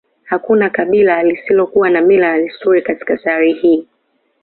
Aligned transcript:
Hakuna 0.23 0.69
kabila 0.69 1.23
lisilokuwa 1.23 1.89
na 1.89 2.01
mila 2.01 2.31
na 2.37 2.39
desturi 2.41 2.81
katika 2.81 3.17
sayari 3.17 3.53
hii 3.53 3.87